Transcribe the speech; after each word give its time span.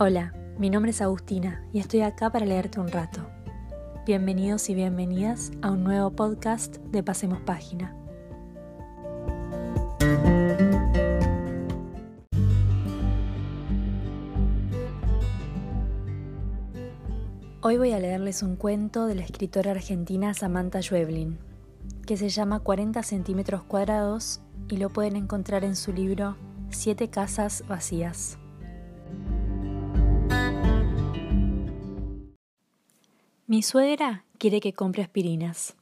Hola, 0.00 0.32
mi 0.60 0.70
nombre 0.70 0.92
es 0.92 1.02
Agustina 1.02 1.66
y 1.72 1.80
estoy 1.80 2.02
acá 2.02 2.30
para 2.30 2.46
leerte 2.46 2.78
un 2.78 2.86
rato. 2.86 3.28
Bienvenidos 4.06 4.70
y 4.70 4.76
bienvenidas 4.76 5.50
a 5.60 5.72
un 5.72 5.82
nuevo 5.82 6.12
podcast 6.12 6.76
de 6.76 7.02
Pasemos 7.02 7.40
Página. 7.40 7.96
Hoy 17.60 17.76
voy 17.76 17.90
a 17.90 17.98
leerles 17.98 18.44
un 18.44 18.54
cuento 18.54 19.06
de 19.06 19.16
la 19.16 19.22
escritora 19.22 19.72
argentina 19.72 20.32
Samantha 20.32 20.80
Schweblin, 20.80 21.40
que 22.06 22.16
se 22.16 22.28
llama 22.28 22.60
40 22.60 23.02
centímetros 23.02 23.64
cuadrados 23.64 24.42
y 24.68 24.76
lo 24.76 24.90
pueden 24.90 25.16
encontrar 25.16 25.64
en 25.64 25.74
su 25.74 25.92
libro 25.92 26.36
Siete 26.70 27.10
casas 27.10 27.64
vacías. 27.66 28.38
Mi 33.50 33.62
suegra 33.62 34.26
quiere 34.36 34.60
que 34.60 34.74
compre 34.74 35.02
aspirinas. 35.02 35.74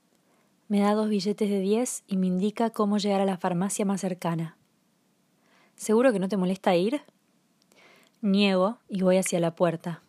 Me 0.68 0.78
da 0.78 0.94
dos 0.94 1.08
billetes 1.08 1.50
de 1.50 1.58
diez 1.58 2.04
y 2.06 2.16
me 2.16 2.28
indica 2.28 2.70
cómo 2.70 2.98
llegar 2.98 3.20
a 3.20 3.24
la 3.24 3.38
farmacia 3.38 3.84
más 3.84 4.02
cercana. 4.02 4.56
¿Seguro 5.74 6.12
que 6.12 6.20
no 6.20 6.28
te 6.28 6.36
molesta 6.36 6.76
ir? 6.76 7.02
Niego 8.20 8.78
y 8.88 9.02
voy 9.02 9.16
hacia 9.16 9.40
la 9.40 9.56
puerta. 9.56 10.00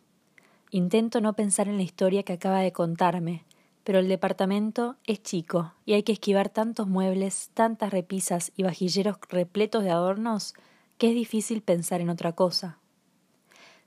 Intento 0.70 1.20
no 1.20 1.32
pensar 1.32 1.66
en 1.66 1.78
la 1.78 1.82
historia 1.82 2.22
que 2.22 2.34
acaba 2.34 2.60
de 2.60 2.70
contarme, 2.70 3.44
pero 3.82 3.98
el 3.98 4.06
departamento 4.06 4.94
es 5.04 5.20
chico 5.24 5.74
y 5.84 5.94
hay 5.94 6.04
que 6.04 6.12
esquivar 6.12 6.50
tantos 6.50 6.86
muebles, 6.86 7.50
tantas 7.54 7.90
repisas 7.90 8.52
y 8.54 8.62
vajilleros 8.62 9.16
repletos 9.30 9.82
de 9.82 9.90
adornos 9.90 10.54
que 10.96 11.08
es 11.08 11.14
difícil 11.16 11.62
pensar 11.62 12.00
en 12.00 12.10
otra 12.10 12.36
cosa. 12.36 12.78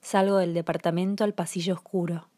Salgo 0.02 0.36
del 0.36 0.54
departamento 0.54 1.24
al 1.24 1.34
pasillo 1.34 1.76
oscuro. 1.76 2.31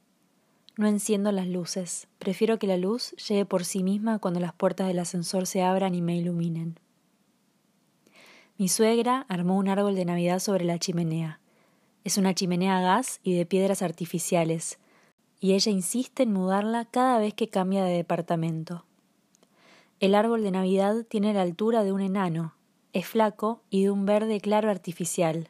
No 0.76 0.88
enciendo 0.88 1.32
las 1.32 1.48
luces, 1.48 2.08
prefiero 2.18 2.58
que 2.58 2.66
la 2.66 2.78
luz 2.78 3.12
llegue 3.28 3.46
por 3.46 3.64
sí 3.64 3.84
misma 3.84 4.18
cuando 4.18 4.40
las 4.40 4.54
puertas 4.54 4.88
del 4.88 4.98
ascensor 4.98 5.46
se 5.46 5.62
abran 5.62 5.94
y 5.94 6.02
me 6.02 6.18
iluminen. 6.18 6.80
Mi 8.58 8.68
suegra 8.68 9.26
armó 9.30 9.58
un 9.58 9.68
árbol 9.68 9.94
de 9.96 10.06
Navidad 10.06 10.40
sobre 10.40 10.66
la 10.66 10.80
chimenea. 10.80 11.40
Es 12.04 12.18
una 12.18 12.34
chimenea 12.34 12.80
a 12.80 12.82
gas 12.82 13.20
y 13.24 13.36
de 13.36 13.46
piedras 13.46 13.84
artificiales, 13.84 14.80
y 15.40 15.54
ella 15.54 15.72
insiste 15.72 16.24
en 16.24 16.34
mudarla 16.34 16.86
cada 16.86 17.20
vez 17.20 17.36
que 17.36 17.50
cambia 17.50 17.84
de 17.84 17.96
departamento. 17.96 18.86
El 20.00 20.16
árbol 20.16 20.42
de 20.42 20.52
Navidad 20.52 21.06
tiene 21.08 21.34
la 21.34 21.44
altura 21.44 21.84
de 21.84 21.92
un 21.92 22.02
enano, 22.02 22.56
es 22.94 23.06
flaco 23.06 23.62
y 23.70 23.84
de 23.84 23.92
un 23.92 24.06
verde 24.06 24.42
claro 24.42 24.72
artificial. 24.72 25.50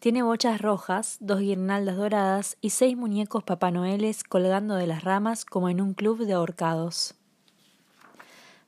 Tiene 0.00 0.22
bochas 0.22 0.62
rojas, 0.62 1.18
dos 1.20 1.40
guirnaldas 1.40 1.98
doradas 1.98 2.56
y 2.62 2.70
seis 2.70 2.96
muñecos 2.96 3.44
papanoeles 3.44 4.24
colgando 4.24 4.76
de 4.76 4.86
las 4.86 5.04
ramas 5.04 5.44
como 5.44 5.68
en 5.68 5.82
un 5.82 5.92
club 5.92 6.24
de 6.24 6.32
ahorcados. 6.32 7.16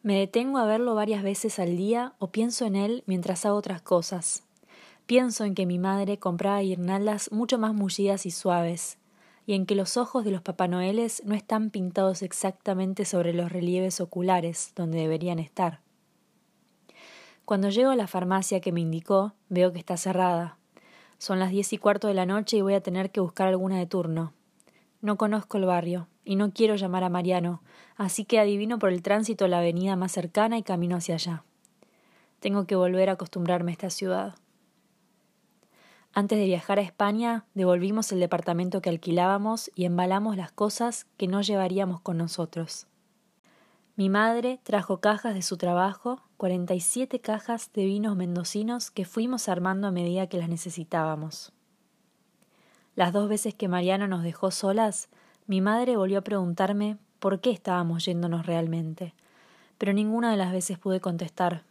Me 0.03 0.19
detengo 0.19 0.59
a 0.59 0.67
verlo 0.67 0.95
varias 0.95 1.23
veces 1.23 1.59
al 1.59 1.75
día 1.75 2.13
o 2.19 2.27
pienso 2.27 2.67
en 2.67 2.77
él 2.77 3.03
mientras 3.07 3.47
hago 3.47 3.57
otras 3.57 3.81
cosas. 3.81 4.43
Pienso 5.07 5.47
en 5.47 5.55
que 5.55 5.65
mi 5.65 5.79
madre 5.79 6.19
compraba 6.19 6.61
guirnaldas 6.61 7.33
mucho 7.33 7.57
más 7.57 7.73
mullidas 7.73 8.27
y 8.27 8.31
suaves, 8.31 8.99
y 9.47 9.55
en 9.55 9.65
que 9.65 9.75
los 9.75 9.97
ojos 9.97 10.27
de 10.27 10.33
los 10.33 10.43
papanoeles 10.43 11.23
no 11.25 11.35
están 11.35 11.71
pintados 11.71 12.21
exactamente 12.21 13.07
sobre 13.07 13.33
los 13.33 13.51
relieves 13.51 14.03
oculares 14.03 14.73
donde 14.77 14.99
deberían 14.99 15.39
estar. 15.39 15.81
Cuando 17.47 17.71
llego 17.71 17.89
a 17.89 17.97
la 17.97 18.07
farmacia 18.07 18.61
que 18.61 18.71
me 18.71 18.83
indicó, 18.83 19.33
veo 19.49 19.73
que 19.73 19.79
está 19.79 19.97
cerrada. 19.97 20.59
Son 21.23 21.39
las 21.39 21.53
diez 21.53 21.73
y 21.73 21.79
cuarto 21.79 22.09
de 22.09 22.15
la 22.15 22.27
noche 22.27 22.57
y 22.57 22.63
voy 22.63 22.75
a 22.75 22.81
tener 22.81 23.13
que 23.13 23.21
buscar 23.21 23.47
alguna 23.47 23.79
de 23.79 23.87
turno. 23.87 24.33
No 25.01 25.17
conozco 25.17 25.57
el 25.57 25.67
barrio 25.67 26.09
y 26.25 26.35
no 26.35 26.51
quiero 26.51 26.75
llamar 26.75 27.05
a 27.05 27.11
Mariano, 27.11 27.63
así 27.95 28.25
que 28.25 28.41
adivino 28.41 28.81
por 28.81 28.91
el 28.91 29.03
tránsito 29.03 29.47
la 29.47 29.59
avenida 29.59 29.95
más 29.95 30.11
cercana 30.11 30.59
y 30.59 30.65
camino 30.65 30.97
hacia 30.97 31.15
allá. 31.15 31.45
Tengo 32.41 32.67
que 32.67 32.75
volver 32.75 33.09
a 33.09 33.13
acostumbrarme 33.13 33.71
a 33.71 33.75
esta 33.75 33.91
ciudad. 33.91 34.35
Antes 36.13 36.41
de 36.41 36.47
viajar 36.47 36.81
a 36.81 36.83
España, 36.83 37.45
devolvimos 37.55 38.11
el 38.11 38.19
departamento 38.19 38.83
que 38.83 38.91
alquilábamos 38.91 39.71
y 39.77 39.85
embalamos 39.85 40.37
las 40.37 40.51
cosas 40.51 41.07
que 41.19 41.29
no 41.29 41.41
llevaríamos 41.41 42.01
con 42.01 42.19
nosotros. 42.19 42.89
Mi 43.95 44.09
madre 44.09 44.59
trajo 44.63 45.01
cajas 45.01 45.35
de 45.35 45.43
su 45.43 45.59
trabajo, 45.59 46.23
cuarenta 46.39 46.73
y 46.73 46.81
siete 46.81 47.21
cajas 47.21 47.71
de 47.75 47.85
vinos 47.85 48.17
mendocinos 48.17 48.91
que 48.91 49.05
fuimos 49.05 49.51
armando 49.51 49.87
a 49.87 49.91
medida 49.91 50.29
que 50.29 50.39
las 50.39 50.49
necesitábamos. 50.49 51.53
Las 52.95 53.13
dos 53.13 53.29
veces 53.29 53.55
que 53.55 53.69
Mariano 53.69 54.09
nos 54.09 54.23
dejó 54.23 54.51
solas, 54.51 55.11
mi 55.47 55.61
madre 55.61 55.99
volvió 55.99 56.21
a 56.21 56.23
preguntarme 56.23 56.97
por 57.19 57.41
qué 57.41 57.51
estábamos 57.51 58.07
yéndonos 58.07 58.47
realmente, 58.47 59.13
pero 59.77 59.93
ninguna 59.93 60.31
de 60.31 60.39
las 60.39 60.53
veces 60.53 60.79
pude 60.79 61.01
contestar. 61.01 61.63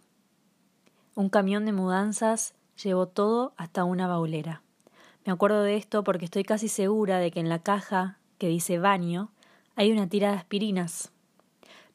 Un 1.15 1.29
camión 1.29 1.65
de 1.65 1.71
mudanzas 1.71 2.53
llevó 2.81 3.07
todo 3.07 3.53
hasta 3.57 3.83
una 3.83 4.07
baulera. 4.07 4.61
Me 5.25 5.31
acuerdo 5.31 5.63
de 5.63 5.75
esto 5.75 6.03
porque 6.03 6.25
estoy 6.25 6.43
casi 6.43 6.67
segura 6.67 7.17
de 7.17 7.31
que 7.31 7.39
en 7.39 7.49
la 7.49 7.59
caja 7.59 8.19
que 8.37 8.47
dice 8.47 8.77
baño 8.77 9.31
hay 9.75 9.91
una 9.91 10.07
tira 10.07 10.31
de 10.31 10.37
aspirinas 10.37 11.11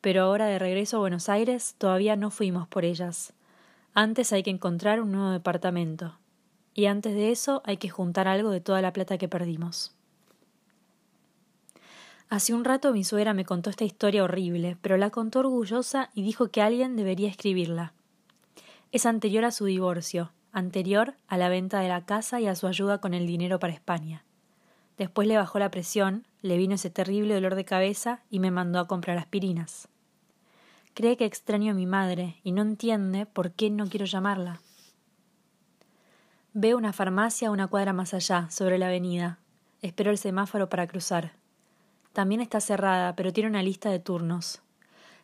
pero 0.06 0.22
ahora 0.22 0.46
de 0.46 0.60
regreso 0.60 0.98
a 0.98 1.00
Buenos 1.00 1.28
Aires 1.28 1.74
todavía 1.78 2.14
no 2.14 2.30
fuimos 2.30 2.68
por 2.68 2.84
ellas. 2.84 3.32
Antes 3.92 4.32
hay 4.32 4.44
que 4.44 4.50
encontrar 4.50 5.00
un 5.00 5.10
nuevo 5.10 5.30
departamento. 5.30 6.16
Y 6.74 6.86
antes 6.86 7.12
de 7.16 7.32
eso 7.32 7.60
hay 7.64 7.78
que 7.78 7.88
juntar 7.88 8.28
algo 8.28 8.50
de 8.50 8.60
toda 8.60 8.80
la 8.80 8.92
plata 8.92 9.18
que 9.18 9.26
perdimos. 9.26 9.96
Hace 12.28 12.54
un 12.54 12.64
rato 12.64 12.92
mi 12.92 13.02
suegra 13.02 13.34
me 13.34 13.44
contó 13.44 13.68
esta 13.68 13.82
historia 13.82 14.22
horrible, 14.22 14.76
pero 14.80 14.96
la 14.96 15.10
contó 15.10 15.40
orgullosa 15.40 16.10
y 16.14 16.22
dijo 16.22 16.52
que 16.52 16.62
alguien 16.62 16.94
debería 16.94 17.28
escribirla. 17.28 17.92
Es 18.92 19.06
anterior 19.06 19.44
a 19.44 19.50
su 19.50 19.64
divorcio, 19.64 20.30
anterior 20.52 21.14
a 21.26 21.36
la 21.36 21.48
venta 21.48 21.80
de 21.80 21.88
la 21.88 22.06
casa 22.06 22.40
y 22.40 22.46
a 22.46 22.54
su 22.54 22.68
ayuda 22.68 23.00
con 23.00 23.12
el 23.12 23.26
dinero 23.26 23.58
para 23.58 23.72
España. 23.72 24.24
Después 24.98 25.26
le 25.26 25.36
bajó 25.36 25.58
la 25.58 25.72
presión, 25.72 26.28
le 26.42 26.58
vino 26.58 26.76
ese 26.76 26.90
terrible 26.90 27.34
dolor 27.34 27.56
de 27.56 27.64
cabeza 27.64 28.20
y 28.30 28.38
me 28.38 28.52
mandó 28.52 28.78
a 28.78 28.86
comprar 28.86 29.18
aspirinas. 29.18 29.88
Cree 30.96 31.18
que 31.18 31.26
extraño 31.26 31.72
a 31.72 31.74
mi 31.74 31.84
madre 31.84 32.40
y 32.42 32.52
no 32.52 32.62
entiende 32.62 33.26
por 33.26 33.52
qué 33.52 33.68
no 33.68 33.86
quiero 33.86 34.06
llamarla. 34.06 34.62
Veo 36.54 36.78
una 36.78 36.94
farmacia 36.94 37.50
una 37.50 37.66
cuadra 37.66 37.92
más 37.92 38.14
allá, 38.14 38.48
sobre 38.50 38.78
la 38.78 38.86
avenida. 38.86 39.38
Espero 39.82 40.10
el 40.10 40.16
semáforo 40.16 40.70
para 40.70 40.86
cruzar. 40.86 41.32
También 42.14 42.40
está 42.40 42.62
cerrada, 42.62 43.14
pero 43.14 43.30
tiene 43.30 43.50
una 43.50 43.62
lista 43.62 43.90
de 43.90 43.98
turnos. 43.98 44.62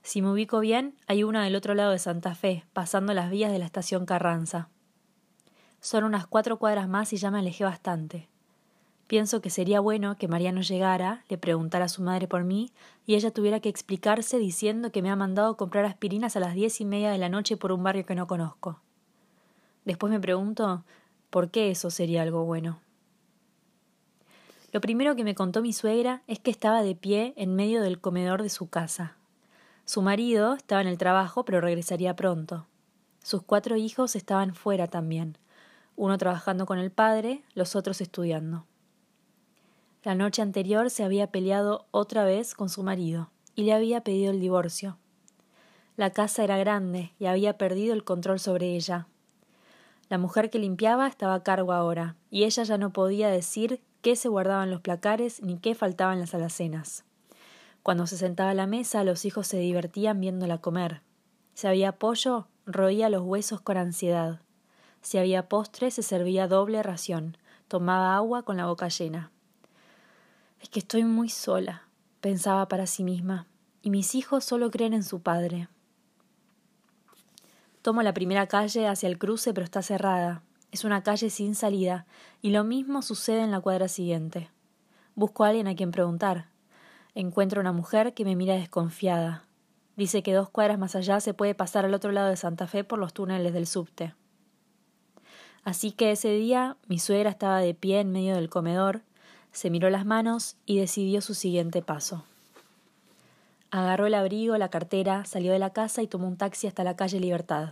Si 0.03 0.21
me 0.21 0.31
ubico 0.31 0.61
bien, 0.61 0.95
hay 1.07 1.25
una 1.25 1.43
del 1.43 1.57
otro 1.57 1.73
lado 1.73 1.93
de 1.93 1.99
Santa 1.99 2.35
Fe, 2.35 2.67
pasando 2.75 3.15
las 3.15 3.31
vías 3.31 3.51
de 3.51 3.59
la 3.59 3.65
estación 3.65 4.05
Carranza. 4.05 4.69
Son 5.81 6.05
unas 6.05 6.27
cuatro 6.27 6.59
cuadras 6.59 6.87
más 6.87 7.15
y 7.15 7.17
ya 7.17 7.31
me 7.31 7.39
alejé 7.39 7.65
bastante. 7.65 8.29
Pienso 9.13 9.43
que 9.43 9.51
sería 9.51 9.79
bueno 9.81 10.17
que 10.17 10.27
Mariano 10.27 10.63
llegara, 10.63 11.23
le 11.29 11.37
preguntara 11.37 11.85
a 11.85 11.89
su 11.89 12.01
madre 12.01 12.27
por 12.27 12.45
mí, 12.45 12.73
y 13.05 13.15
ella 13.15 13.31
tuviera 13.31 13.61
que 13.61 13.69
explicarse 13.69 14.39
diciendo 14.39 14.91
que 14.91 15.03
me 15.03 15.11
ha 15.11 15.17
mandado 15.17 15.59
comprar 15.59 15.85
aspirinas 15.85 16.35
a 16.35 16.41
las 16.41 16.55
diez 16.55 16.81
y 16.81 16.87
media 16.87 17.11
de 17.11 17.19
la 17.19 17.29
noche 17.29 17.59
por 17.59 17.73
un 17.73 17.83
barrio 17.83 18.07
que 18.07 18.15
no 18.15 18.27
conozco. 18.27 18.81
Después 19.85 20.11
me 20.11 20.19
pregunto 20.19 20.83
por 21.29 21.51
qué 21.51 21.71
eso 21.71 21.91
sería 21.91 22.23
algo 22.23 22.47
bueno. 22.47 22.81
Lo 24.73 24.81
primero 24.81 25.15
que 25.15 25.25
me 25.25 25.35
contó 25.35 25.61
mi 25.61 25.75
suegra 25.75 26.23
es 26.27 26.39
que 26.39 26.51
estaba 26.51 26.83
de 26.83 26.95
pie 26.95 27.35
en 27.37 27.55
medio 27.55 27.83
del 27.83 28.01
comedor 28.01 28.43
de 28.43 28.49
su 28.49 28.71
casa. 28.71 29.19
Su 29.85 30.01
marido 30.01 30.55
estaba 30.55 30.81
en 30.81 30.89
el 30.89 30.97
trabajo, 30.97 31.45
pero 31.45 31.61
regresaría 31.61 32.17
pronto. 32.17 32.67
Sus 33.23 33.43
cuatro 33.43 33.77
hijos 33.77 34.17
estaban 34.17 34.55
fuera 34.55 34.87
también, 34.87 35.37
uno 35.97 36.17
trabajando 36.17 36.65
con 36.65 36.79
el 36.79 36.91
padre, 36.91 37.43
los 37.55 37.77
otros 37.77 38.01
estudiando. 38.01 38.65
La 40.05 40.17
noche 40.17 40.43
anterior 40.43 40.91
se 40.91 41.05
había 41.05 41.29
peleado 41.29 41.87
otra 41.93 42.25
vez 42.25 42.55
con 42.55 42.69
su 42.69 42.83
marido 42.83 43.31
y 43.55 43.63
le 43.63 43.73
había 43.73 44.03
pedido 44.03 44.33
el 44.33 44.41
divorcio. 44.41 44.99
La 45.97 46.11
casa 46.11 46.43
era 46.43 46.57
grande 46.57 47.13
y 47.21 47.27
había 47.27 47.57
perdido 47.57 47.95
el 47.95 48.03
control 48.03 48.41
sobre 48.41 48.75
ella. 48.75 49.07
La 50.09 50.19
mujer 50.19 50.51
que 50.51 50.59
limpiaba 50.59 51.07
estaba 51.07 51.35
a 51.35 51.43
cargo 51.45 51.73
ahora, 51.73 52.17
y 52.31 52.45
ella 52.45 52.65
ya 52.65 52.79
no 52.79 52.93
podía 52.93 53.29
decir 53.29 53.81
qué 54.01 54.17
se 54.17 54.29
guardaban 54.29 54.71
los 54.71 54.81
placares 54.81 55.41
ni 55.41 55.59
qué 55.59 55.77
faltaban 55.77 56.19
las 56.19 56.35
alacenas. 56.35 57.05
Cuando 57.85 58.09
se 58.09 58.17
sentaba 58.17 58.51
a 58.51 58.55
la 58.55 58.67
mesa, 58.67 59.05
los 59.05 59.25
hijos 59.25 59.47
se 59.47 59.59
divertían 59.59 60.21
viéndola 60.21 60.59
comer. 60.59 61.03
Si 61.55 61.69
había 61.69 61.93
pollo, 61.93 62.49
roía 62.67 63.09
los 63.09 63.23
huesos 63.23 63.61
con 63.61 63.77
ansiedad. 63.77 64.41
Si 65.01 65.19
había 65.19 65.49
postre, 65.49 65.91
se 65.91 66.03
servía 66.03 66.49
doble 66.49 66.83
ración. 66.83 67.37
Tomaba 67.69 68.17
agua 68.17 68.43
con 68.43 68.57
la 68.57 68.67
boca 68.67 68.89
llena. 68.89 69.31
Es 70.63 70.69
que 70.69 70.79
estoy 70.79 71.03
muy 71.03 71.29
sola, 71.29 71.83
pensaba 72.21 72.69
para 72.69 72.87
sí 72.87 73.03
misma, 73.03 73.49
y 73.83 73.91
mis 73.91 74.15
hijos 74.15 74.45
solo 74.45 74.71
creen 74.71 74.95
en 74.95 75.03
su 75.03 75.21
padre. 75.21 75.69
Tomo 77.83 78.03
la 78.03 78.15
primera 78.15 78.47
calle 78.47 78.87
hacia 78.87 79.09
el 79.09 79.19
cruce, 79.19 79.53
pero 79.53 79.65
está 79.65 79.83
cerrada. 79.83 80.45
Es 80.71 80.85
una 80.85 81.03
calle 81.03 81.31
sin 81.31 81.57
salida, 81.57 82.07
y 82.43 82.51
lo 82.51 82.63
mismo 82.63 83.03
sucede 83.03 83.41
en 83.41 83.51
la 83.51 83.61
cuadra 83.61 83.89
siguiente. 83.89 84.51
Busco 85.17 85.43
a 85.43 85.49
alguien 85.49 85.67
a 85.67 85.75
quien 85.75 85.91
preguntar. 85.91 86.47
Encuentro 87.17 87.61
una 87.61 87.73
mujer 87.73 88.15
que 88.15 88.25
me 88.25 88.37
mira 88.37 88.55
desconfiada. 88.55 89.45
Dice 89.97 90.23
que 90.23 90.33
dos 90.33 90.49
cuadras 90.49 90.79
más 90.79 90.95
allá 90.95 91.19
se 91.19 91.35
puede 91.35 91.57
pasar 91.57 91.85
al 91.85 91.93
otro 91.93 92.13
lado 92.13 92.29
de 92.29 92.37
Santa 92.37 92.69
Fe 92.69 92.85
por 92.85 93.01
los 93.01 93.13
túneles 93.13 93.53
del 93.53 93.67
subte. 93.67 94.15
Así 95.65 95.91
que 95.91 96.13
ese 96.13 96.31
día 96.31 96.77
mi 96.87 97.01
suegra 97.01 97.31
estaba 97.31 97.59
de 97.59 97.75
pie 97.75 97.99
en 97.99 98.13
medio 98.13 98.37
del 98.37 98.49
comedor, 98.49 99.03
se 99.53 99.71
miró 99.71 99.91
las 99.91 100.05
manos 100.05 100.57
y 100.67 100.79
decidió 100.79 101.21
su 101.21 101.35
siguiente 101.35 101.83
paso. 101.83 102.25
Agarró 103.71 104.07
el 104.07 104.15
abrigo, 104.15 104.59
la 104.59 104.69
cartera, 104.69 105.25
salió 105.25 105.53
de 105.53 105.59
la 105.59 105.71
casa 105.71 106.03
y 106.03 106.07
tomó 106.07 106.29
un 106.29 106.37
taxi 106.37 106.67
hasta 106.67 106.85
la 106.85 106.97
calle 106.97 107.21
Libertad. 107.21 107.71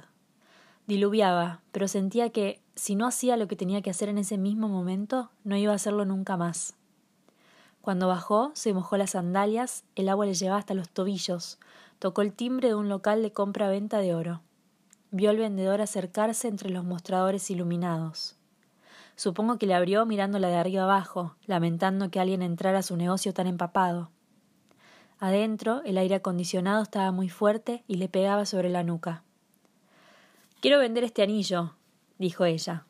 Diluviaba, 0.87 1.61
pero 1.73 1.89
sentía 1.89 2.31
que, 2.31 2.61
si 2.75 2.95
no 2.95 3.07
hacía 3.07 3.37
lo 3.37 3.49
que 3.49 3.57
tenía 3.57 3.83
que 3.83 3.91
hacer 3.91 4.09
en 4.09 4.19
ese 4.19 4.39
mismo 4.39 4.69
momento, 4.69 5.31
no 5.45 5.57
iba 5.57 5.73
a 5.73 5.77
hacerlo 5.77 6.05
nunca 6.05 6.37
más. 6.37 6.75
Cuando 7.83 8.09
bajó, 8.09 8.51
se 8.55 8.73
mojó 8.75 8.97
las 8.97 9.11
sandalias, 9.11 9.85
el 9.95 10.09
agua 10.09 10.27
le 10.27 10.35
llevaba 10.35 10.59
hasta 10.59 10.75
los 10.75 10.89
tobillos, 10.89 11.59
tocó 11.99 12.23
el 12.23 12.33
timbre 12.33 12.69
de 12.69 12.75
un 12.75 12.89
local 12.89 13.23
de 13.23 13.33
compra-venta 13.33 13.99
de 13.99 14.15
oro. 14.15 14.41
Vio 15.11 15.31
al 15.31 15.37
vendedor 15.39 15.81
acercarse 15.81 16.49
entre 16.49 16.71
los 16.71 16.85
mostradores 16.85 17.51
iluminados. 17.51 18.37
Supongo 19.21 19.59
que 19.59 19.67
le 19.67 19.75
abrió 19.75 20.07
mirándola 20.07 20.49
de 20.49 20.57
arriba 20.57 20.85
abajo, 20.85 21.37
lamentando 21.45 22.11
que 22.11 22.21
alguien 22.21 22.41
entrara 22.41 22.79
a 22.79 22.83
su 22.83 22.97
negocio 22.97 23.35
tan 23.35 23.47
empapado. 23.47 24.09
Adentro, 25.19 25.83
el 25.85 25.99
aire 25.99 26.15
acondicionado 26.15 26.83
estaba 26.83 27.13
muy 27.13 27.29
fuerte 27.29 27.85
y 27.87 27.97
le 27.97 28.09
pegaba 28.09 28.47
sobre 28.47 28.71
la 28.71 28.83
nuca. 28.83 29.23
Quiero 30.63 30.79
vender 30.79 31.05
este 31.05 31.23
anillo, 31.23 31.75
dijo 32.17 32.47
ella. 32.47 32.87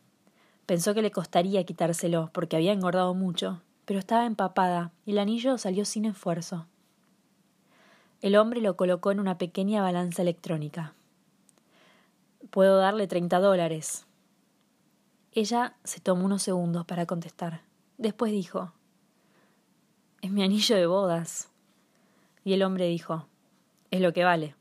Pensó 0.66 0.94
que 0.94 1.02
le 1.02 1.10
costaría 1.10 1.64
quitárselo, 1.64 2.30
porque 2.32 2.54
había 2.54 2.74
engordado 2.74 3.12
mucho, 3.12 3.60
pero 3.84 3.98
estaba 3.98 4.24
empapada, 4.24 4.92
y 5.04 5.10
el 5.10 5.18
anillo 5.18 5.58
salió 5.58 5.84
sin 5.84 6.04
esfuerzo. 6.04 6.68
El 8.22 8.36
hombre 8.36 8.60
lo 8.60 8.76
colocó 8.76 9.10
en 9.10 9.18
una 9.18 9.36
pequeña 9.36 9.82
balanza 9.82 10.22
electrónica. 10.22 10.94
Puedo 12.50 12.76
darle 12.76 13.08
treinta 13.08 13.40
dólares. 13.40 14.06
Ella 15.32 15.76
se 15.84 16.00
tomó 16.00 16.24
unos 16.24 16.42
segundos 16.42 16.84
para 16.86 17.06
contestar. 17.06 17.62
Después 17.98 18.32
dijo 18.32 18.72
Es 20.22 20.30
mi 20.30 20.42
anillo 20.42 20.76
de 20.76 20.86
bodas. 20.86 21.50
Y 22.44 22.54
el 22.54 22.62
hombre 22.62 22.86
dijo 22.86 23.26
Es 23.90 24.00
lo 24.00 24.12
que 24.12 24.24
vale. 24.24 24.56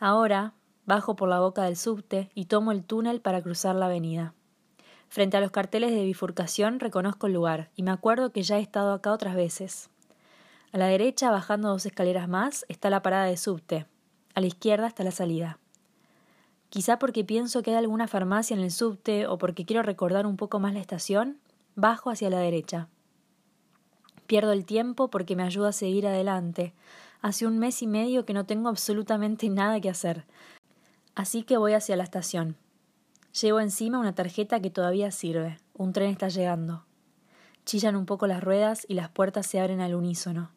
Ahora 0.00 0.54
bajo 0.86 1.16
por 1.16 1.28
la 1.28 1.40
boca 1.40 1.64
del 1.64 1.76
subte 1.76 2.30
y 2.34 2.46
tomo 2.46 2.72
el 2.72 2.84
túnel 2.84 3.20
para 3.20 3.42
cruzar 3.42 3.74
la 3.74 3.86
avenida. 3.86 4.34
Frente 5.08 5.36
a 5.36 5.40
los 5.40 5.50
carteles 5.50 5.90
de 5.92 6.04
bifurcación 6.04 6.80
reconozco 6.80 7.26
el 7.26 7.32
lugar 7.34 7.70
y 7.76 7.82
me 7.82 7.90
acuerdo 7.90 8.30
que 8.32 8.42
ya 8.42 8.58
he 8.58 8.62
estado 8.62 8.92
acá 8.92 9.12
otras 9.12 9.34
veces. 9.34 9.90
A 10.72 10.78
la 10.78 10.86
derecha, 10.86 11.30
bajando 11.30 11.68
dos 11.68 11.86
escaleras 11.86 12.28
más, 12.28 12.64
está 12.68 12.90
la 12.90 13.02
parada 13.02 13.24
de 13.26 13.36
subte. 13.36 13.86
A 14.34 14.40
la 14.40 14.46
izquierda 14.46 14.86
está 14.86 15.04
la 15.04 15.10
salida. 15.10 15.58
Quizá 16.68 16.98
porque 16.98 17.24
pienso 17.24 17.62
que 17.62 17.70
hay 17.70 17.76
alguna 17.76 18.08
farmacia 18.08 18.56
en 18.56 18.62
el 18.62 18.70
subte 18.70 19.26
o 19.26 19.38
porque 19.38 19.64
quiero 19.64 19.82
recordar 19.82 20.26
un 20.26 20.36
poco 20.36 20.58
más 20.58 20.74
la 20.74 20.80
estación, 20.80 21.38
bajo 21.74 22.10
hacia 22.10 22.30
la 22.30 22.38
derecha. 22.38 22.88
Pierdo 24.26 24.52
el 24.52 24.64
tiempo 24.64 25.08
porque 25.08 25.36
me 25.36 25.44
ayuda 25.44 25.68
a 25.68 25.72
seguir 25.72 26.06
adelante. 26.06 26.74
Hace 27.22 27.46
un 27.46 27.58
mes 27.58 27.82
y 27.82 27.86
medio 27.86 28.24
que 28.24 28.32
no 28.32 28.44
tengo 28.44 28.68
absolutamente 28.68 29.48
nada 29.48 29.80
que 29.80 29.90
hacer. 29.90 30.24
Así 31.14 31.44
que 31.44 31.56
voy 31.56 31.72
hacia 31.72 31.96
la 31.96 32.02
estación. 32.02 32.56
Llevo 33.40 33.60
encima 33.60 33.98
una 33.98 34.14
tarjeta 34.14 34.60
que 34.60 34.70
todavía 34.70 35.10
sirve. 35.10 35.58
Un 35.74 35.92
tren 35.92 36.10
está 36.10 36.28
llegando. 36.28 36.84
Chillan 37.64 37.96
un 37.96 38.06
poco 38.06 38.26
las 38.26 38.42
ruedas 38.42 38.84
y 38.88 38.94
las 38.94 39.10
puertas 39.10 39.46
se 39.46 39.60
abren 39.60 39.80
al 39.80 39.94
unísono. 39.94 40.50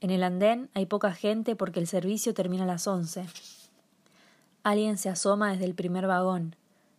En 0.00 0.10
el 0.10 0.22
andén 0.22 0.70
hay 0.74 0.86
poca 0.86 1.12
gente 1.12 1.56
porque 1.56 1.80
el 1.80 1.86
servicio 1.86 2.34
termina 2.34 2.64
a 2.64 2.66
las 2.66 2.86
once. 2.86 3.26
Alguien 4.64 4.96
se 4.96 5.10
asoma 5.10 5.52
desde 5.52 5.66
el 5.66 5.74
primer 5.74 6.06
vagón. 6.06 6.56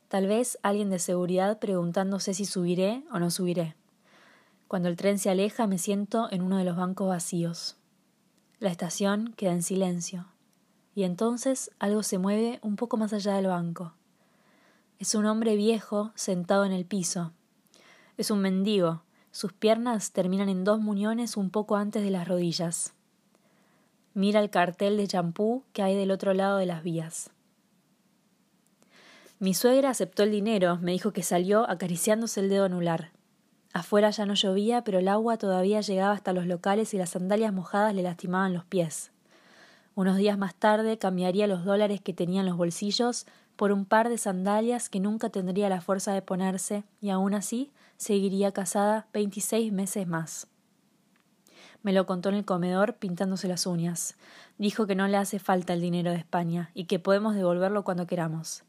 Tal 0.07 0.27
vez 0.27 0.59
alguien 0.61 0.91
de 0.91 0.99
seguridad 0.99 1.57
preguntándose 1.57 2.35
si 2.35 2.45
subiré 2.45 3.03
o 3.11 3.17
no 3.17 3.31
subiré. 3.31 3.75
Cuando 4.67 4.87
el 4.87 4.95
tren 4.95 5.17
se 5.17 5.31
aleja 5.31 5.65
me 5.65 5.79
siento 5.79 6.27
en 6.31 6.43
uno 6.43 6.57
de 6.57 6.63
los 6.63 6.77
bancos 6.77 7.07
vacíos. 7.07 7.75
La 8.59 8.69
estación 8.69 9.33
queda 9.35 9.51
en 9.51 9.63
silencio. 9.63 10.27
Y 10.93 11.05
entonces 11.05 11.71
algo 11.79 12.03
se 12.03 12.19
mueve 12.19 12.59
un 12.61 12.75
poco 12.75 12.97
más 12.97 13.13
allá 13.13 13.33
del 13.33 13.47
banco. 13.47 13.93
Es 14.99 15.15
un 15.15 15.25
hombre 15.25 15.55
viejo 15.55 16.11
sentado 16.13 16.65
en 16.65 16.71
el 16.71 16.85
piso. 16.85 17.31
Es 18.17 18.29
un 18.29 18.41
mendigo. 18.41 19.01
Sus 19.31 19.53
piernas 19.53 20.11
terminan 20.11 20.49
en 20.49 20.63
dos 20.65 20.79
muñones 20.79 21.35
un 21.35 21.49
poco 21.49 21.77
antes 21.77 22.03
de 22.03 22.11
las 22.11 22.27
rodillas. 22.27 22.93
Mira 24.13 24.39
el 24.39 24.51
cartel 24.51 24.97
de 24.97 25.07
champú 25.07 25.63
que 25.73 25.81
hay 25.81 25.95
del 25.95 26.11
otro 26.11 26.35
lado 26.35 26.59
de 26.59 26.67
las 26.67 26.83
vías. 26.83 27.31
Mi 29.37 29.53
suegra 29.53 29.89
aceptó 29.89 30.23
el 30.23 30.31
dinero, 30.31 30.77
me 30.81 30.93
dijo 30.93 31.11
que 31.11 31.21
salió 31.21 31.69
acariciándose 31.69 32.39
el 32.39 32.49
dedo 32.49 32.65
anular. 32.65 33.11
Afuera 33.73 34.09
ya 34.09 34.25
no 34.25 34.33
llovía, 34.33 34.85
pero 34.85 34.99
el 34.99 35.09
agua 35.09 35.37
todavía 35.37 35.81
llegaba 35.81 36.13
hasta 36.13 36.31
los 36.31 36.45
locales 36.45 36.93
y 36.93 36.97
las 36.97 37.09
sandalias 37.09 37.51
mojadas 37.51 37.93
le 37.93 38.03
lastimaban 38.03 38.53
los 38.53 38.63
pies. 38.63 39.11
Unos 39.93 40.15
días 40.15 40.37
más 40.37 40.55
tarde 40.55 40.97
cambiaría 40.97 41.47
los 41.47 41.65
dólares 41.65 41.99
que 41.99 42.13
tenía 42.13 42.39
en 42.39 42.45
los 42.45 42.55
bolsillos 42.55 43.25
por 43.57 43.73
un 43.73 43.85
par 43.85 44.07
de 44.07 44.17
sandalias 44.17 44.89
que 44.89 45.01
nunca 45.01 45.29
tendría 45.29 45.67
la 45.67 45.81
fuerza 45.81 46.13
de 46.13 46.21
ponerse, 46.21 46.85
y 47.01 47.09
aún 47.09 47.33
así 47.33 47.71
seguiría 47.97 48.53
casada 48.53 49.07
veintiséis 49.13 49.73
meses 49.73 50.07
más. 50.07 50.47
Me 51.83 51.93
lo 51.93 52.05
contó 52.05 52.29
en 52.29 52.35
el 52.35 52.45
comedor 52.45 52.95
pintándose 52.95 53.47
las 53.47 53.67
uñas. 53.67 54.15
Dijo 54.57 54.87
que 54.87 54.95
no 54.95 55.07
le 55.07 55.17
hace 55.17 55.39
falta 55.39 55.73
el 55.73 55.81
dinero 55.81 56.11
de 56.11 56.17
España 56.17 56.71
y 56.73 56.85
que 56.85 56.99
podemos 56.99 57.35
devolverlo 57.35 57.83
cuando 57.83 58.07
queramos. 58.07 58.63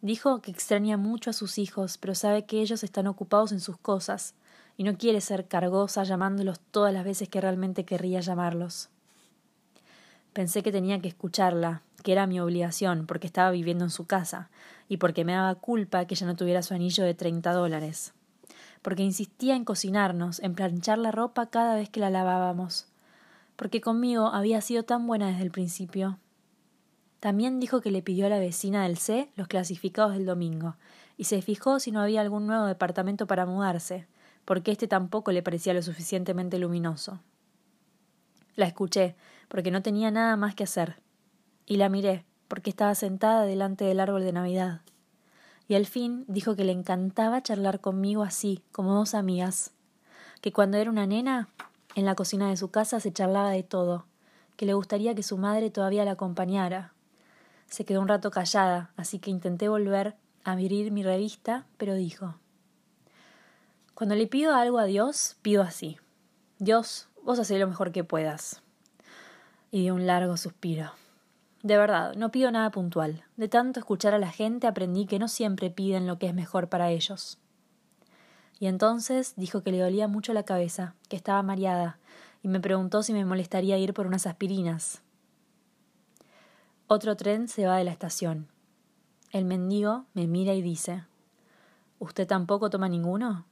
Dijo 0.00 0.40
que 0.40 0.52
extraña 0.52 0.96
mucho 0.96 1.30
a 1.30 1.32
sus 1.32 1.58
hijos, 1.58 1.98
pero 1.98 2.14
sabe 2.14 2.44
que 2.44 2.60
ellos 2.60 2.84
están 2.84 3.08
ocupados 3.08 3.50
en 3.50 3.58
sus 3.58 3.76
cosas, 3.78 4.34
y 4.76 4.84
no 4.84 4.96
quiere 4.96 5.20
ser 5.20 5.48
cargosa 5.48 6.04
llamándolos 6.04 6.60
todas 6.70 6.94
las 6.94 7.04
veces 7.04 7.28
que 7.28 7.40
realmente 7.40 7.84
querría 7.84 8.20
llamarlos. 8.20 8.90
Pensé 10.32 10.62
que 10.62 10.70
tenía 10.70 11.00
que 11.00 11.08
escucharla, 11.08 11.82
que 12.04 12.12
era 12.12 12.28
mi 12.28 12.38
obligación, 12.38 13.06
porque 13.06 13.26
estaba 13.26 13.50
viviendo 13.50 13.82
en 13.82 13.90
su 13.90 14.06
casa, 14.06 14.50
y 14.88 14.98
porque 14.98 15.24
me 15.24 15.32
daba 15.32 15.56
culpa 15.56 16.04
que 16.04 16.14
ella 16.14 16.28
no 16.28 16.36
tuviera 16.36 16.62
su 16.62 16.74
anillo 16.74 17.02
de 17.02 17.14
treinta 17.14 17.52
dólares, 17.52 18.12
porque 18.82 19.02
insistía 19.02 19.56
en 19.56 19.64
cocinarnos, 19.64 20.38
en 20.40 20.54
planchar 20.54 20.98
la 20.98 21.10
ropa 21.10 21.46
cada 21.46 21.74
vez 21.74 21.90
que 21.90 21.98
la 21.98 22.10
lavábamos, 22.10 22.86
porque 23.56 23.80
conmigo 23.80 24.28
había 24.28 24.60
sido 24.60 24.84
tan 24.84 25.08
buena 25.08 25.26
desde 25.26 25.42
el 25.42 25.50
principio, 25.50 26.20
también 27.20 27.58
dijo 27.58 27.80
que 27.80 27.90
le 27.90 28.02
pidió 28.02 28.26
a 28.26 28.28
la 28.28 28.38
vecina 28.38 28.84
del 28.84 28.96
C 28.96 29.30
los 29.34 29.48
clasificados 29.48 30.12
del 30.12 30.26
domingo, 30.26 30.76
y 31.16 31.24
se 31.24 31.42
fijó 31.42 31.80
si 31.80 31.90
no 31.90 32.00
había 32.00 32.20
algún 32.20 32.46
nuevo 32.46 32.66
departamento 32.66 33.26
para 33.26 33.44
mudarse, 33.44 34.06
porque 34.44 34.70
éste 34.70 34.86
tampoco 34.86 35.32
le 35.32 35.42
parecía 35.42 35.74
lo 35.74 35.82
suficientemente 35.82 36.58
luminoso. 36.58 37.20
La 38.54 38.66
escuché, 38.66 39.16
porque 39.48 39.70
no 39.70 39.82
tenía 39.82 40.10
nada 40.10 40.36
más 40.36 40.54
que 40.54 40.64
hacer, 40.64 41.02
y 41.66 41.76
la 41.76 41.88
miré, 41.88 42.24
porque 42.46 42.70
estaba 42.70 42.94
sentada 42.94 43.42
delante 43.42 43.84
del 43.84 44.00
árbol 44.00 44.22
de 44.22 44.32
Navidad. 44.32 44.80
Y 45.66 45.74
al 45.74 45.86
fin 45.86 46.24
dijo 46.28 46.56
que 46.56 46.64
le 46.64 46.72
encantaba 46.72 47.42
charlar 47.42 47.80
conmigo 47.80 48.22
así, 48.22 48.62
como 48.72 48.94
dos 48.94 49.14
amigas, 49.14 49.72
que 50.40 50.52
cuando 50.52 50.78
era 50.78 50.90
una 50.90 51.06
nena, 51.06 51.48
en 51.94 52.04
la 52.04 52.14
cocina 52.14 52.48
de 52.48 52.56
su 52.56 52.70
casa 52.70 53.00
se 53.00 53.12
charlaba 53.12 53.50
de 53.50 53.64
todo, 53.64 54.06
que 54.56 54.66
le 54.66 54.74
gustaría 54.74 55.14
que 55.14 55.22
su 55.22 55.36
madre 55.36 55.70
todavía 55.70 56.04
la 56.04 56.12
acompañara, 56.12 56.92
se 57.68 57.84
quedó 57.84 58.00
un 58.00 58.08
rato 58.08 58.30
callada, 58.30 58.90
así 58.96 59.18
que 59.18 59.30
intenté 59.30 59.68
volver 59.68 60.16
a 60.44 60.52
abrir 60.52 60.90
mi 60.90 61.02
revista, 61.02 61.66
pero 61.76 61.94
dijo 61.94 62.36
Cuando 63.94 64.14
le 64.14 64.26
pido 64.26 64.54
algo 64.54 64.78
a 64.78 64.84
Dios, 64.84 65.36
pido 65.42 65.62
así. 65.62 65.98
Dios, 66.58 67.08
vos 67.22 67.38
hacés 67.38 67.60
lo 67.60 67.68
mejor 67.68 67.92
que 67.92 68.04
puedas. 68.04 68.62
Y 69.70 69.82
dio 69.82 69.94
un 69.94 70.06
largo 70.06 70.36
suspiro. 70.36 70.92
De 71.62 71.76
verdad, 71.76 72.14
no 72.14 72.30
pido 72.30 72.50
nada 72.50 72.70
puntual. 72.70 73.24
De 73.36 73.48
tanto 73.48 73.80
escuchar 73.80 74.14
a 74.14 74.18
la 74.18 74.30
gente 74.30 74.66
aprendí 74.66 75.06
que 75.06 75.18
no 75.18 75.28
siempre 75.28 75.70
piden 75.70 76.06
lo 76.06 76.18
que 76.18 76.28
es 76.28 76.34
mejor 76.34 76.68
para 76.68 76.90
ellos. 76.90 77.38
Y 78.60 78.66
entonces 78.66 79.34
dijo 79.36 79.62
que 79.62 79.72
le 79.72 79.80
dolía 79.80 80.08
mucho 80.08 80.32
la 80.32 80.44
cabeza, 80.44 80.94
que 81.08 81.16
estaba 81.16 81.42
mareada, 81.42 81.98
y 82.42 82.48
me 82.48 82.60
preguntó 82.60 83.02
si 83.02 83.12
me 83.12 83.24
molestaría 83.24 83.78
ir 83.78 83.94
por 83.94 84.06
unas 84.06 84.26
aspirinas. 84.26 85.02
Otro 86.90 87.18
tren 87.18 87.48
se 87.48 87.66
va 87.66 87.76
de 87.76 87.84
la 87.84 87.90
estación. 87.90 88.48
El 89.30 89.44
mendigo 89.44 90.06
me 90.14 90.26
mira 90.26 90.54
y 90.54 90.62
dice 90.62 91.04
¿Usted 91.98 92.26
tampoco 92.26 92.70
toma 92.70 92.88
ninguno? 92.88 93.44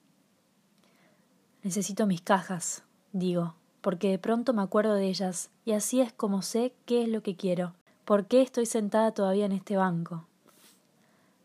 Necesito 1.63 2.07
mis 2.07 2.23
cajas, 2.23 2.83
digo, 3.13 3.55
porque 3.83 4.09
de 4.09 4.19
pronto 4.19 4.55
me 4.55 4.63
acuerdo 4.63 4.95
de 4.95 5.09
ellas, 5.09 5.51
y 5.67 5.73
así 5.73 6.01
es 6.01 6.15
como 6.15 6.41
sé 6.41 6.73
qué 6.87 7.03
es 7.03 7.11
lo 7.11 7.23
que 7.23 7.37
quiero, 7.37 7.75
por 8.07 8.25
qué 8.25 8.41
estoy 8.41 8.65
sentada 8.65 9.13
todavía 9.13 9.45
en 9.45 9.53
este 9.53 9.77
banco. 9.77 10.25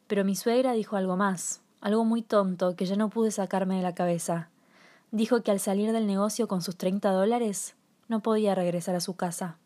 Pero 0.08 0.24
mi 0.24 0.38
suegra 0.38 0.72
dijo 0.72 0.96
algo 0.96 1.18
más. 1.18 1.62
algo 1.82 2.06
muy 2.06 2.22
tonto 2.22 2.78
que 2.78 2.86
ya 2.86 2.96
no 2.96 3.10
pude 3.10 3.32
sacarme 3.32 3.76
de 3.76 3.84
la 3.84 3.96
cabeza. 3.96 4.48
Dijo 5.12 5.42
que 5.42 5.52
al 5.52 5.60
salir 5.60 5.92
del 5.92 6.08
negocio 6.08 6.48
con 6.48 6.62
sus 6.62 6.78
treinta 6.78 7.12
dólares 7.12 7.76
no 8.08 8.22
podía 8.22 8.56
regresar 8.56 8.96
a 8.96 9.02
su 9.02 9.16
casa. 9.18 9.58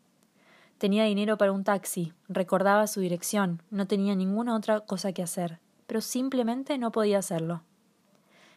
Tenía 0.78 1.04
dinero 1.04 1.38
para 1.38 1.52
un 1.52 1.64
taxi, 1.64 2.12
recordaba 2.28 2.86
su 2.86 3.00
dirección, 3.00 3.62
no 3.70 3.86
tenía 3.86 4.14
ninguna 4.14 4.54
otra 4.54 4.80
cosa 4.80 5.12
que 5.12 5.22
hacer, 5.22 5.58
pero 5.86 6.02
simplemente 6.02 6.76
no 6.76 6.92
podía 6.92 7.18
hacerlo. 7.18 7.62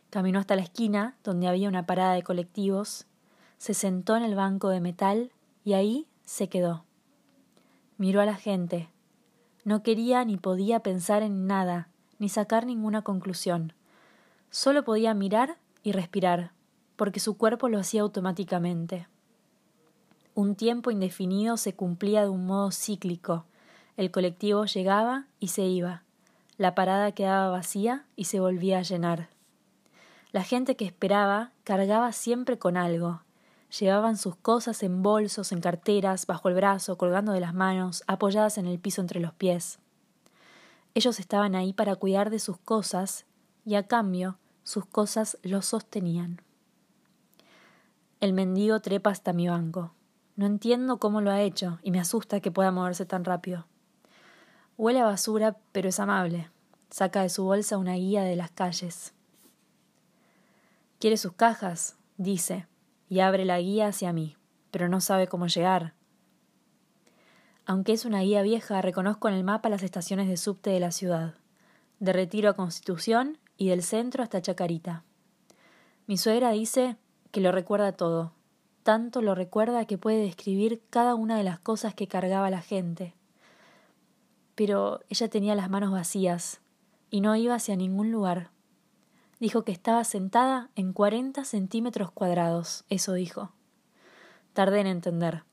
Caminó 0.10 0.40
hasta 0.40 0.56
la 0.56 0.64
esquina, 0.64 1.16
donde 1.24 1.48
había 1.48 1.70
una 1.70 1.86
parada 1.86 2.14
de 2.14 2.24
colectivos, 2.24 3.06
se 3.58 3.74
sentó 3.74 4.18
en 4.18 4.24
el 4.24 4.36
banco 4.36 4.70
de 4.70 4.82
metal 4.82 5.32
y 5.64 5.74
ahí 5.74 6.08
se 6.26 6.50
quedó. 6.50 6.84
Miró 7.98 8.22
a 8.22 8.26
la 8.26 8.36
gente. 8.36 8.90
No 9.64 9.84
quería 9.84 10.26
ni 10.26 10.38
podía 10.38 10.82
pensar 10.82 11.24
en 11.24 11.48
nada, 11.48 11.90
ni 12.18 12.28
sacar 12.28 12.66
ninguna 12.66 13.02
conclusión. 13.02 13.74
Solo 14.50 14.84
podía 14.84 15.14
mirar 15.14 15.58
y 15.84 15.92
respirar, 15.92 16.52
porque 16.96 17.20
su 17.20 17.38
cuerpo 17.38 17.70
lo 17.70 17.80
hacía 17.80 18.02
automáticamente. 18.02 19.08
Un 20.36 20.56
tiempo 20.56 20.92
indefinido 20.92 21.58
se 21.58 21.74
cumplía 21.74 22.22
de 22.22 22.30
un 22.30 22.46
modo 22.46 22.72
cíclico. 22.72 23.46
El 23.98 24.12
colectivo 24.12 24.66
llegaba 24.66 25.26
y 25.40 25.50
se 25.50 25.64
iba. 25.64 26.04
La 26.58 26.76
parada 26.76 27.12
quedaba 27.12 27.50
vacía 27.50 28.06
y 28.16 28.26
se 28.26 28.40
volvía 28.40 28.80
a 28.80 28.84
llenar. 28.84 29.30
La 30.32 30.44
gente 30.44 30.76
que 30.76 30.86
esperaba 30.86 31.52
cargaba 31.64 32.12
siempre 32.12 32.60
con 32.60 32.78
algo. 32.78 33.22
Llevaban 33.80 34.18
sus 34.18 34.36
cosas 34.36 34.84
en 34.84 35.04
bolsos, 35.04 35.52
en 35.52 35.62
carteras, 35.62 36.26
bajo 36.26 36.50
el 36.50 36.56
brazo, 36.56 36.98
colgando 36.98 37.32
de 37.32 37.40
las 37.40 37.54
manos, 37.54 38.04
apoyadas 38.08 38.58
en 38.58 38.66
el 38.66 38.80
piso 38.80 39.02
entre 39.02 39.20
los 39.20 39.34
pies. 39.34 39.80
Ellos 40.96 41.20
estaban 41.20 41.56
ahí 41.56 41.74
para 41.74 41.96
cuidar 41.96 42.30
de 42.30 42.40
sus 42.40 42.58
cosas 42.58 43.26
y 43.66 43.76
a 43.76 43.88
cambio 43.88 44.38
sus 44.64 44.86
cosas 44.86 45.38
los 45.44 45.66
sostenían. 45.68 46.42
El 48.20 48.34
mendigo 48.34 48.80
trepa 48.82 49.12
hasta 49.12 49.34
mi 49.34 49.48
banco. 49.48 49.94
No 50.40 50.46
entiendo 50.46 51.00
cómo 51.00 51.20
lo 51.20 51.32
ha 51.32 51.42
hecho 51.42 51.80
y 51.84 51.92
me 51.92 52.00
asusta 52.00 52.40
que 52.40 52.50
pueda 52.50 52.72
moverse 52.72 53.06
tan 53.06 53.26
rápido. 53.26 53.68
Huele 54.78 55.02
a 55.02 55.04
basura, 55.04 55.58
pero 55.74 55.90
es 55.90 56.00
amable. 56.00 56.50
Saca 56.90 57.24
de 57.24 57.28
su 57.28 57.44
bolsa 57.44 57.78
una 57.78 57.96
guía 57.96 58.24
de 58.24 58.38
las 58.38 58.50
calles. 58.50 59.14
Quiere 60.98 61.18
sus 61.18 61.34
cajas, 61.34 61.98
dice, 62.16 62.68
y 63.10 63.20
abre 63.20 63.44
la 63.44 63.60
guía 63.60 63.88
hacia 63.88 64.14
mí, 64.14 64.38
pero 64.72 64.88
no 64.88 65.02
sabe 65.02 65.28
cómo 65.28 65.48
llegar. 65.48 65.94
Aunque 67.66 67.92
es 67.92 68.06
una 68.06 68.22
guía 68.22 68.42
vieja, 68.42 68.82
reconozco 68.82 69.28
en 69.28 69.34
el 69.34 69.44
mapa 69.44 69.68
las 69.68 69.84
estaciones 69.84 70.30
de 70.30 70.38
subte 70.38 70.70
de 70.70 70.80
la 70.80 70.94
ciudad, 70.94 71.36
de 72.00 72.14
Retiro 72.14 72.50
a 72.50 72.54
Constitución 72.54 73.40
y 73.58 73.68
del 73.68 73.84
centro 73.84 74.24
hasta 74.24 74.42
Chacarita. 74.42 75.04
Mi 76.08 76.18
suegra 76.18 76.52
dice 76.52 76.96
que 77.32 77.42
lo 77.42 77.52
recuerda 77.52 77.92
todo, 77.92 78.39
tanto 78.84 79.22
lo 79.22 79.36
recuerda 79.36 79.86
que 79.86 79.98
puede 79.98 80.22
describir 80.22 80.82
cada 80.90 81.16
una 81.16 81.38
de 81.38 81.44
las 81.44 81.60
cosas 81.60 81.94
que 81.94 82.08
cargaba 82.08 82.50
la 82.50 82.62
gente. 82.62 83.14
Pero 84.56 85.02
ella 85.10 85.30
tenía 85.30 85.56
las 85.56 85.70
manos 85.70 85.92
vacías 85.92 86.62
y 87.10 87.22
no 87.22 87.36
iba 87.36 87.56
hacia 87.56 87.76
ningún 87.76 88.12
lugar. 88.12 88.52
Dijo 89.40 89.64
que 89.64 89.72
estaba 89.72 90.04
sentada 90.04 90.70
en 90.76 90.92
cuarenta 90.92 91.46
centímetros 91.46 92.12
cuadrados, 92.12 92.84
eso 92.90 93.14
dijo. 93.14 93.52
Tardé 94.54 94.82
en 94.82 94.88
entender. 94.88 95.44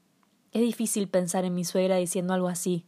Es 0.53 0.63
difícil 0.63 1.09
pensar 1.09 1.45
en 1.45 1.55
mi 1.55 1.65
suegra 1.65 1.97
diciendo 1.97 2.35
algo 2.35 2.49
así, 2.49 2.85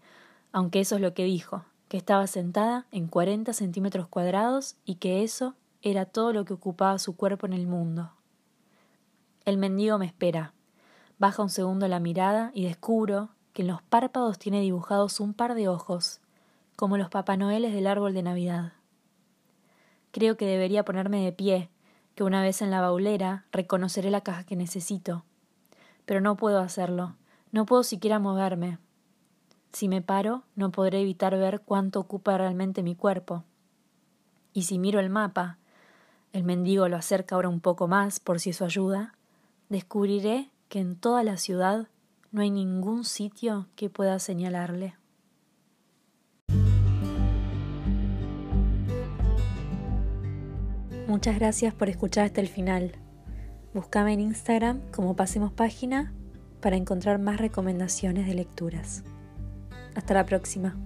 aunque 0.50 0.80
eso 0.80 0.96
es 0.96 1.02
lo 1.02 1.14
que 1.14 1.24
dijo, 1.24 1.64
que 1.88 1.96
estaba 1.96 2.26
sentada 2.26 2.86
en 2.90 3.06
cuarenta 3.06 3.52
centímetros 3.52 4.08
cuadrados 4.08 4.76
y 4.84 4.96
que 4.96 5.22
eso 5.22 5.54
era 5.82 6.06
todo 6.06 6.32
lo 6.32 6.44
que 6.44 6.54
ocupaba 6.54 6.98
su 6.98 7.16
cuerpo 7.16 7.46
en 7.46 7.52
el 7.52 7.66
mundo. 7.66 8.12
El 9.48 9.56
mendigo 9.56 9.96
me 9.96 10.04
espera. 10.04 10.52
Baja 11.18 11.42
un 11.42 11.48
segundo 11.48 11.88
la 11.88 12.00
mirada 12.00 12.50
y 12.52 12.66
descubro 12.66 13.30
que 13.54 13.62
en 13.62 13.68
los 13.68 13.80
párpados 13.80 14.38
tiene 14.38 14.60
dibujados 14.60 15.20
un 15.20 15.32
par 15.32 15.54
de 15.54 15.68
ojos, 15.68 16.20
como 16.76 16.98
los 16.98 17.08
Papá 17.08 17.38
Noeles 17.38 17.72
del 17.72 17.86
árbol 17.86 18.12
de 18.12 18.22
Navidad. 18.22 18.74
Creo 20.10 20.36
que 20.36 20.44
debería 20.44 20.84
ponerme 20.84 21.24
de 21.24 21.32
pie, 21.32 21.70
que 22.14 22.24
una 22.24 22.42
vez 22.42 22.60
en 22.60 22.70
la 22.70 22.82
baulera 22.82 23.46
reconoceré 23.50 24.10
la 24.10 24.20
caja 24.20 24.44
que 24.44 24.54
necesito. 24.54 25.24
Pero 26.04 26.20
no 26.20 26.36
puedo 26.36 26.60
hacerlo, 26.60 27.16
no 27.50 27.64
puedo 27.64 27.84
siquiera 27.84 28.18
moverme. 28.18 28.76
Si 29.72 29.88
me 29.88 30.02
paro, 30.02 30.42
no 30.56 30.72
podré 30.72 31.00
evitar 31.00 31.34
ver 31.38 31.62
cuánto 31.62 32.00
ocupa 32.00 32.36
realmente 32.36 32.82
mi 32.82 32.94
cuerpo. 32.94 33.44
Y 34.52 34.64
si 34.64 34.78
miro 34.78 35.00
el 35.00 35.08
mapa, 35.08 35.56
el 36.34 36.44
mendigo 36.44 36.86
lo 36.90 36.98
acerca 36.98 37.34
ahora 37.34 37.48
un 37.48 37.60
poco 37.60 37.88
más 37.88 38.20
por 38.20 38.40
si 38.40 38.50
eso 38.50 38.66
ayuda, 38.66 39.14
descubriré 39.68 40.50
que 40.68 40.80
en 40.80 40.96
toda 40.96 41.22
la 41.22 41.36
ciudad 41.36 41.88
no 42.30 42.42
hay 42.42 42.50
ningún 42.50 43.04
sitio 43.04 43.68
que 43.74 43.90
pueda 43.90 44.18
señalarle. 44.18 44.94
Muchas 51.06 51.38
gracias 51.38 51.72
por 51.72 51.88
escuchar 51.88 52.26
hasta 52.26 52.42
el 52.42 52.48
final. 52.48 52.92
Búscame 53.72 54.12
en 54.12 54.20
Instagram 54.20 54.80
como 54.90 55.16
Pasemos 55.16 55.52
Página 55.52 56.12
para 56.60 56.76
encontrar 56.76 57.18
más 57.18 57.38
recomendaciones 57.38 58.26
de 58.26 58.34
lecturas. 58.34 59.04
Hasta 59.94 60.14
la 60.14 60.26
próxima. 60.26 60.76